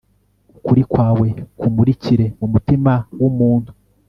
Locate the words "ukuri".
0.57-0.81